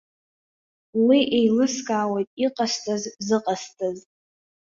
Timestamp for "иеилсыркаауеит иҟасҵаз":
1.35-3.03